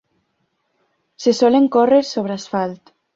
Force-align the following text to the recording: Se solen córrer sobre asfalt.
Se 1.21 1.31
solen 1.39 1.67
córrer 1.75 2.05
sobre 2.13 2.33
asfalt. 2.41 2.89